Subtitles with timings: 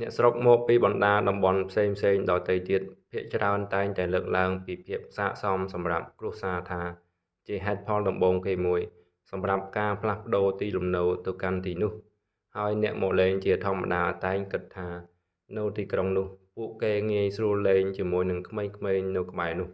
[0.00, 6.82] អ្នកស្រុកមកពីបណ្តាតំបន់ផ្សេងៗដទៃទៀត ភាគច្រើនតែងតែលើកឡើងពីភាពសាកសមសម្រាប់ គ្រួសារថា
[7.48, 8.80] ជាហេតុផលដំបូងគេមួយ
[9.30, 11.92] សម្រាប់ការផ្លាស់ប្ដូរទីលំនៅទៅកាន់ទីនោះ
[12.56, 14.88] ហើយអ្នកមកលេងជាធម្មតាតែងគិតថា
[15.56, 16.26] នៅទីក្រុងនោះ
[16.56, 19.68] ពួកគេងាយស្រួលលេងជាមួយនឹងក្មេងៗនៅក្បែរនោះ